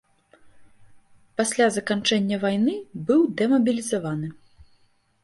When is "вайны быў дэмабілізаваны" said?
2.45-4.27